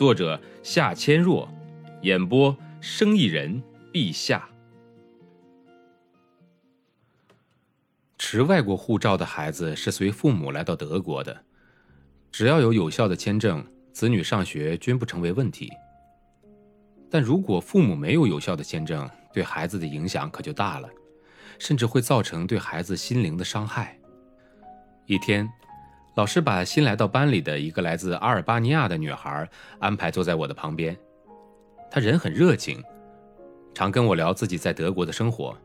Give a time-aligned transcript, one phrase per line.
[0.00, 1.46] 作者夏千若，
[2.00, 3.62] 演播生意人
[3.92, 4.48] 陛下。
[8.16, 11.44] 持外国护照的孩子是随父母来到德国的，
[12.32, 13.62] 只要有有效的签证，
[13.92, 15.70] 子女上学均不成为问题。
[17.10, 20.88] 但如果父母没有有效的签证，对孩子的影响可就大了，
[21.58, 23.98] 甚至会造成对孩子心灵的伤害。
[25.04, 25.46] 一天。
[26.14, 30.96] 老师把新来到班里的一个来自阿尔巴尼亚的女孩安排坐在我的旁边。
[31.90, 32.82] 她人很热情，
[33.72, 35.56] 常跟我聊自己在德国的生活。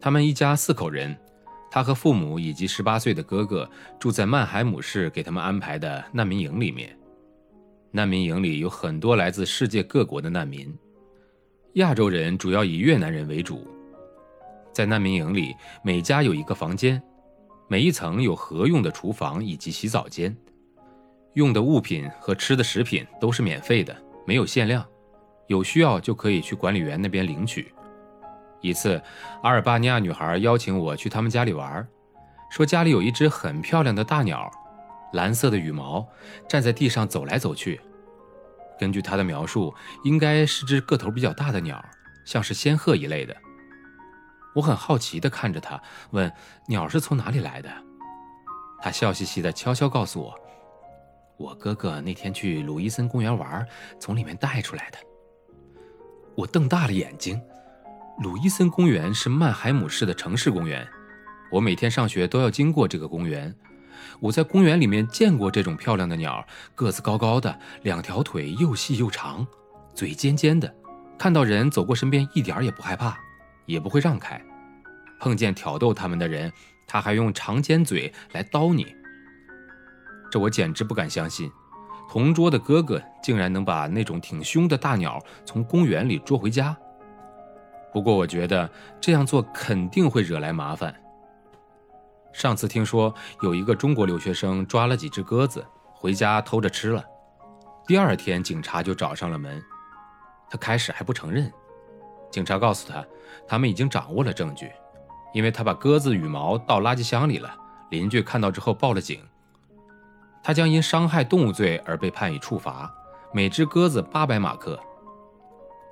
[0.00, 1.16] 他们一家四口人，
[1.70, 6.96] 她和父母以及十八岁的哥哥住在曼海姆市给他们安排的难民营里面。
[7.90, 10.76] 难民营里有很多来自世界各国的难民，
[11.74, 13.66] 亚洲人主要以越南人为主。
[14.72, 15.54] 在难民营里，
[15.84, 17.00] 每家有一个房间。
[17.66, 20.36] 每一层有合用的厨房以及洗澡间，
[21.32, 24.86] 用的物品和吃的食品都是免费的，没有限量，
[25.46, 27.72] 有需要就可以去管理员那边领取。
[28.60, 29.00] 一次，
[29.42, 31.86] 阿尔巴尼亚女孩邀请我去他们家里玩，
[32.50, 34.50] 说家里有一只很漂亮的大鸟，
[35.14, 36.06] 蓝色的羽毛，
[36.48, 37.80] 站在地上走来走去。
[38.78, 41.82] 根据她的描述，应该是只个头比较大的鸟，
[42.24, 43.34] 像是仙鹤一类的。
[44.54, 46.32] 我很好奇地看着他，问
[46.68, 47.70] ：“鸟是从哪里来的？”
[48.80, 50.34] 他笑嘻嘻地悄悄告诉我
[51.36, 53.66] ：“我哥哥那天去鲁伊森公园玩，
[53.98, 54.98] 从里面带出来的。”
[56.36, 57.40] 我瞪大了眼睛。
[58.18, 60.86] 鲁伊森公园是曼海姆市的城市公园，
[61.50, 63.52] 我每天上学都要经过这个公园。
[64.20, 69.44] 我在公园里面见过这种漂亮的鸟，个子高高的，两条腿又细又长，
[69.94, 70.72] 嘴尖尖的，
[71.18, 73.18] 看到人走过身边一点也不害怕。
[73.66, 74.40] 也不会让开，
[75.20, 76.52] 碰见挑逗他们的人，
[76.86, 78.94] 他还用长尖嘴来叨你。
[80.30, 81.50] 这我简直不敢相信，
[82.08, 86.76] 同桌的哥哥竟然能把那种挺凶的大鸟从公园里捉回家。
[87.92, 88.68] 不过我觉得
[89.00, 90.94] 这样做肯定会惹来麻烦。
[92.32, 97.04] 上次听说有一个中国留学生抓了几只鸽子回家偷着吃了，
[97.86, 99.62] 第二天警察就找上了门，
[100.50, 101.48] 他开始还不承认。
[102.34, 103.06] 警察告诉他，
[103.46, 104.68] 他们已经掌握了证据，
[105.32, 107.54] 因为他把鸽子羽毛倒垃圾箱里了。
[107.90, 109.20] 邻居看到之后报了警，
[110.42, 112.92] 他将因伤害动物罪而被判以处罚，
[113.32, 114.76] 每只鸽子八百马克。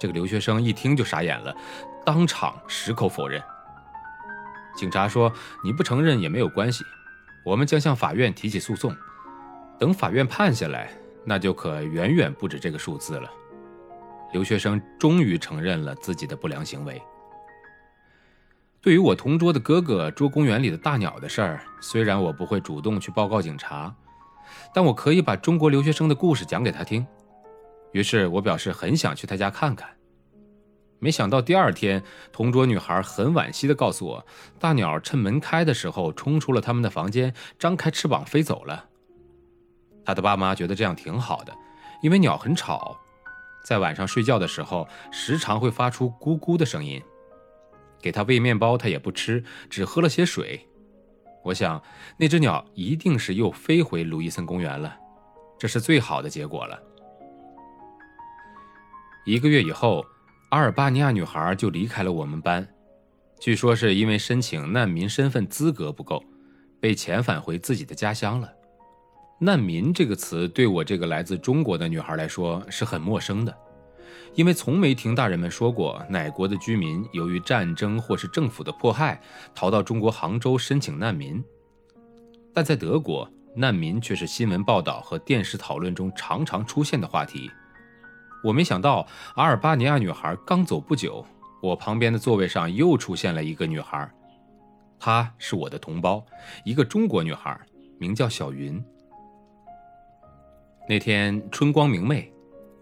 [0.01, 1.55] 这个留学生一听就傻眼了，
[2.05, 3.41] 当场矢口否认。
[4.75, 5.33] 警察说
[5.63, 6.83] ：“你不承认也没有关系，
[7.45, 8.93] 我们将向法院提起诉讼，
[9.79, 10.91] 等法院判下来，
[11.25, 13.31] 那就可远远不止这个数字了。”
[14.32, 17.00] 留学生终于承认了自己的不良行为。
[18.81, 23.94] 对于我同桌的哥哥捉公园里的大鸟的事儿，虽然我不会主动去报告警察，
[24.75, 27.06] 但我可以把中国留学生的故事讲给他听。
[27.93, 29.88] 于是我表示很想去他家看看。
[30.99, 34.26] 没想到第二天，同桌女孩很惋惜地告诉我，
[34.59, 38.88] 大鸟趁门开的时候冲出了他们的房间，张开翅膀飞走了。
[40.04, 41.53] 他的爸妈觉得这样挺好的，
[42.03, 42.99] 因为鸟很吵。
[43.62, 47.03] 在晚上睡觉的时候，时常会发出咕咕的声音。
[48.00, 50.69] 给他喂面包，他也不吃，只喝了些水。
[51.45, 51.83] 我想，
[52.17, 54.97] 那只鸟一定是又飞回路易森公园了，
[55.59, 56.81] 这是最好的结果了。
[59.25, 60.05] 一个月以后，
[60.50, 62.67] 阿尔巴尼亚女孩就离开了我们班，
[63.41, 66.23] 据说是因为申请难民身份资格不够，
[66.81, 68.53] 被遣返回自己的家乡了。
[69.38, 73.52] 难民这个词对我这个来自中国的女孩来说是很陌生的，
[74.34, 79.20] 因为从没听大人们说过哪国的居民由于战争或是政府的迫害
[79.52, 81.43] 逃到中国杭州申请难民。
[82.55, 87.50] 但在德国，难民却是新闻报道和电视讨论中常常出现的话题。
[88.44, 91.26] 我没想到阿尔巴尼亚女孩刚走不久，
[91.61, 94.08] 我旁边的座位上又出现了一个女孩，
[95.00, 96.25] 她是我的同胞，
[96.64, 97.58] 一个中国女孩，
[97.99, 98.81] 名叫小云。
[100.88, 102.32] 那天春光明媚，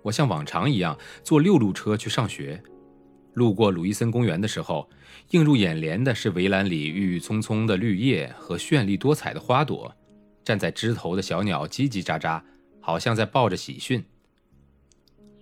[0.02, 2.61] 我像往常一样坐六路车去上学。
[3.35, 4.88] 路过鲁伊森公园的时候，
[5.31, 9.94] 映入眼帘的是围栏里郁郁葱葱的绿叶和绚丽多彩的花朵。
[10.43, 12.43] 站在枝头的小鸟叽叽喳喳，
[12.81, 14.03] 好像在报着喜讯。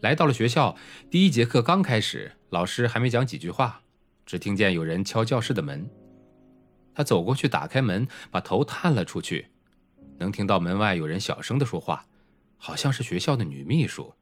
[0.00, 0.76] 来到了学校，
[1.08, 3.80] 第一节课刚开始，老师还没讲几句话，
[4.26, 5.88] 只听见有人敲教室的门。
[6.94, 9.46] 他走过去打开门，把头探了出去，
[10.18, 12.04] 能听到门外有人小声的说话，
[12.58, 14.12] 好像是学校的女秘书。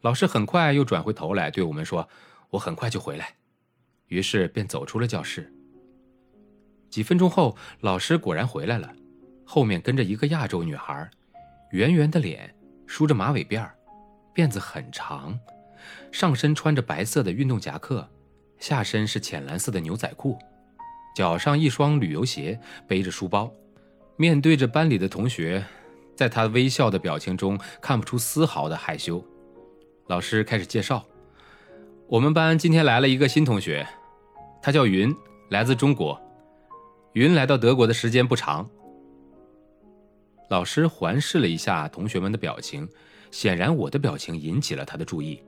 [0.00, 2.08] 老师很快又转回头来对我们说
[2.50, 3.34] ：“我很快就回来。”
[4.08, 5.52] 于是便走出了教室。
[6.88, 8.94] 几分钟后，老师果然回来了，
[9.44, 11.10] 后面跟着一个亚洲女孩，
[11.70, 12.54] 圆圆的脸，
[12.86, 13.68] 梳着马尾辫。
[14.34, 15.38] 辫子很长，
[16.10, 18.08] 上身穿着白色的运动夹克，
[18.58, 20.38] 下身是浅蓝色的牛仔裤，
[21.14, 23.52] 脚上一双旅游鞋，背着书包，
[24.16, 25.64] 面对着班里的同学，
[26.22, 29.20] 在他微笑的表情中看不出丝毫的害羞。
[30.06, 31.04] 老师开始介绍，
[32.06, 33.84] 我们班今天来了一个新同学，
[34.62, 35.12] 他叫云，
[35.50, 36.16] 来自中国。
[37.14, 38.70] 云来到德国的时间不长。
[40.48, 42.88] 老师环视了一下同学们的表情。
[43.32, 45.42] 显然，我的表情引起了他的注意，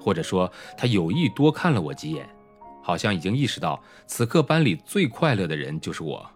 [0.00, 2.26] 或者说，他有意多看了我几眼，
[2.82, 6.26] 好像已经意识到此刻班里最快乐的人就是我。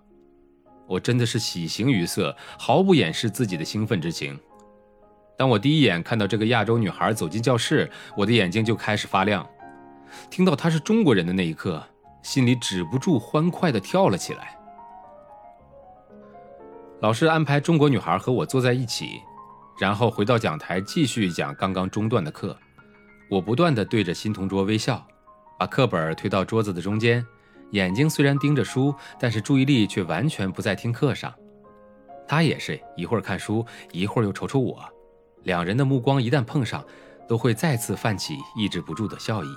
[0.90, 4.36] 我真的是喜形于色，毫不掩饰自己的兴奋之情。
[5.38, 9.48] 当我第一眼看到这个亚洲女孩走进教室，我的眼睛就开始发亮。
[10.28, 11.80] 听到她是中国人的那一刻，
[12.22, 14.58] 心里止不住欢快地跳了起来。
[17.00, 19.20] 老师安排中国女孩和我坐在一起。
[19.78, 22.54] 然后回到讲台继续讲刚刚中断的课，
[23.30, 25.06] 我不断地对着新同桌微笑，
[25.58, 27.24] 把课本推到桌子的中间，
[27.70, 31.32] 眼睛虽然盯着书，但是注意力却完全不在听课上。
[32.26, 34.82] 他也是一会儿看书，一会儿又瞅瞅我，
[35.42, 36.84] 两人的目光一旦碰上，
[37.28, 39.48] 都会再次泛起抑制不住的笑意。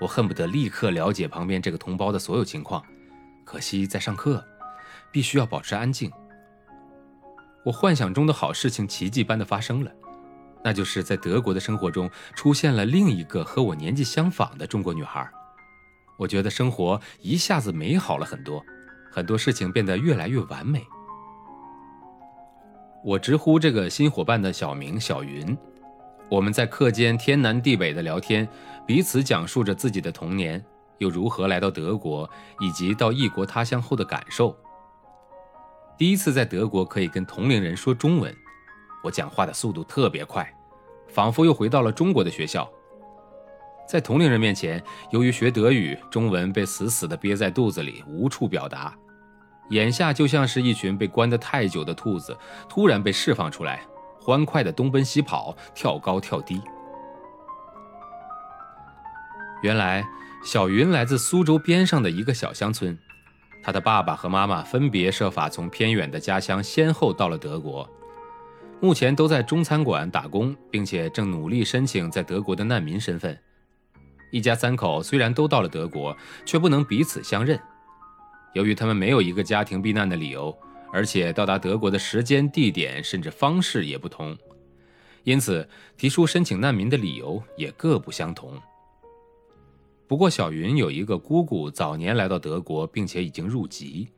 [0.00, 2.82] 我恨不得立刻了解旁边这个同胞的所有情况，
[3.44, 4.42] 可惜在上课，
[5.12, 6.10] 必须要保持安静。
[7.62, 9.92] 我幻想中的好事情奇迹般的发生了，
[10.64, 15.30] 那就是在德国的生活中出现了另一个和我年纪相仿的中国女孩。
[16.20, 18.62] 我觉得生活一下子美好了很多，
[19.10, 20.86] 很多事情变得越来越完美。
[23.02, 25.56] 我直呼这个新伙伴的小名小云。
[26.28, 28.46] 我们在课间天南地北的聊天，
[28.86, 30.62] 彼此讲述着自己的童年，
[30.98, 32.28] 又如何来到德国，
[32.60, 34.54] 以及到异国他乡后的感受。
[35.96, 38.36] 第一次在德国可以跟同龄人说中文，
[39.02, 40.46] 我讲话的速度特别快，
[41.08, 42.70] 仿佛又回到了中国的学校。
[43.90, 48.94] 在同龄人面前，由于学德语，中文被死死地憋在肚子里，无处表达。
[49.70, 52.38] 眼下就像是一群被关得太久的兔子，
[52.68, 53.82] 突然被释放出来，
[54.20, 56.62] 欢快地东奔西跑，跳高跳低。
[59.64, 60.06] 原来，
[60.44, 62.96] 小云来自苏州边上的一个小乡村。
[63.60, 67.90] 他的爸爸和妈妈分别设法从偏远的家乡先后到了德国，
[68.80, 73.36] 目前都在中餐馆打工，并且正努力申请在德国的难民身份。
[74.30, 77.60] 一家三口虽然都到了德国，却不能彼此相认。
[78.54, 80.56] 由于他们没有一个家庭避难的理由，
[80.92, 84.36] 而且到达德国的时间、地点甚至方式也不同，
[85.24, 88.60] 因此提出申请难民的理由也各不相同。
[90.08, 94.08] 不过，小云有一个姑姑，早年来到德国，并且已经入籍，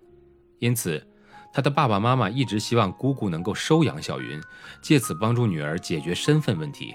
[0.58, 1.06] 因此，
[1.52, 4.40] 她的爸爸妈妈一直希望姑姑能够收养小云，
[4.80, 6.94] 借此帮助女儿解决身份问题。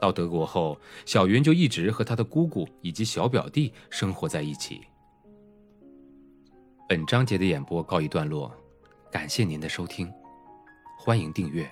[0.00, 4.80] 到德国后，小云就一直和她的姑姑以及小表弟生活在一起。
[6.88, 8.52] 本章节的演播告一段落，
[9.10, 10.12] 感谢您的收听，
[10.98, 11.68] 欢迎订阅。